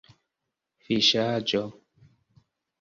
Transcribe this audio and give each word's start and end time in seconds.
fiŝaĵo 0.87 1.63